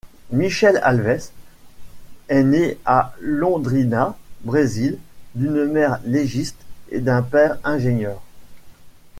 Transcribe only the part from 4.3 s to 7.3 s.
Brésil, d'une mère légiste et d'un